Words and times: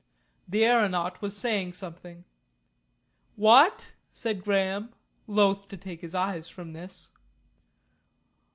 The 0.47 0.65
aeronaut 0.65 1.21
was 1.21 1.37
saying 1.37 1.73
something. 1.73 2.23
"What?" 3.35 3.93
said 4.09 4.43
Graham, 4.43 4.95
loth 5.27 5.67
to 5.67 5.77
take 5.77 6.01
his 6.01 6.15
eyes 6.15 6.49
from 6.49 6.73
this. 6.73 7.11